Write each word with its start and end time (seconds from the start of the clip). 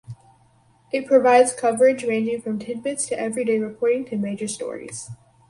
It 0.91 1.05
provides 1.05 1.53
coverage 1.53 2.03
ranging 2.03 2.41
from 2.41 2.57
tidbits 2.57 3.05
to 3.09 3.19
everyday 3.19 3.59
reporting 3.59 4.03
to 4.05 4.17
major 4.17 4.47
stories. 4.47 5.11